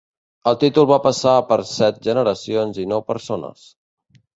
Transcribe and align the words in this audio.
El 0.51 0.55
títol 0.63 0.87
va 0.93 0.99
passar 1.03 1.35
per 1.51 1.59
set 1.75 2.03
generacions 2.11 2.85
i 2.87 2.91
nou 2.97 3.09
persones. 3.13 3.73